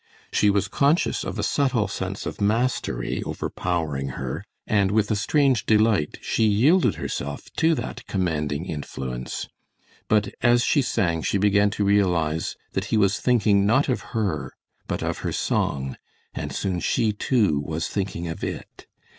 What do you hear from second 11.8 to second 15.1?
realize that he was thinking not of her, but